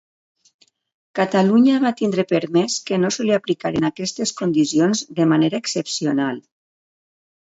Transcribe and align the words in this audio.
Catalunya 1.17 1.75
va 1.83 1.91
tindre 1.99 2.25
permés 2.31 2.77
que 2.87 2.99
no 3.03 3.11
se 3.17 3.27
li 3.27 3.35
aplicaren 3.37 3.87
aquestes 3.91 4.35
condicions 4.41 5.05
de 5.21 5.29
manera 5.35 5.65
excepcional. 5.65 6.43